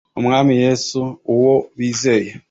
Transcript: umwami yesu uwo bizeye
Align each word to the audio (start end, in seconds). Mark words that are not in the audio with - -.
umwami 0.19 0.53
yesu 0.63 1.01
uwo 1.33 1.55
bizeye 1.77 2.31